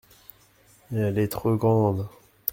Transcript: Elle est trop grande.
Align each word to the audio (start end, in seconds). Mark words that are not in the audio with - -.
Elle 0.91 1.19
est 1.19 1.27
trop 1.27 1.55
grande. 1.55 2.07